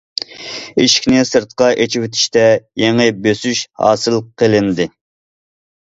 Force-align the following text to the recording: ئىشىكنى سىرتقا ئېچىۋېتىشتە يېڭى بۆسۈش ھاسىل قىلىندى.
ئىشىكنى 0.83 1.19
سىرتقا 1.33 1.67
ئېچىۋېتىشتە 1.85 2.47
يېڭى 2.85 3.09
بۆسۈش 3.21 3.65
ھاسىل 3.87 4.21
قىلىندى. 4.43 4.93